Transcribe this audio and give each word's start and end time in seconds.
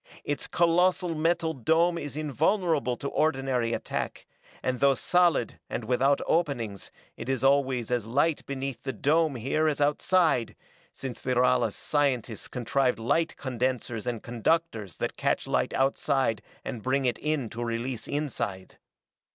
Its 0.23 0.47
colossal 0.47 1.13
metal 1.13 1.53
dome 1.53 1.95
is 1.95 2.17
invulnerable 2.17 2.97
to 2.97 3.07
ordinary 3.09 3.71
attack, 3.71 4.25
and 4.63 4.79
though 4.79 4.95
solid 4.95 5.59
and 5.69 5.83
without 5.83 6.19
openings 6.25 6.89
it 7.17 7.29
is 7.29 7.43
always 7.43 7.91
as 7.91 8.07
light 8.07 8.43
beneath 8.47 8.81
the 8.81 8.93
dome 8.93 9.35
here 9.35 9.67
as 9.67 9.79
outside, 9.79 10.55
since 10.91 11.21
the 11.21 11.35
Ralas' 11.35 11.73
scientists 11.75 12.47
contrived 12.47 12.97
light 12.97 13.37
condensers 13.37 14.07
and 14.07 14.23
conductors 14.23 14.97
that 14.97 15.17
catch 15.17 15.45
light 15.45 15.71
outside 15.75 16.41
and 16.65 16.81
bring 16.81 17.05
it 17.05 17.19
in 17.19 17.47
to 17.51 17.63
release 17.63 18.07
inside. 18.07 18.79